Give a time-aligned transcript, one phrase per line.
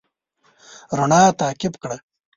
[0.97, 1.97] رڼا تعقيب کړه.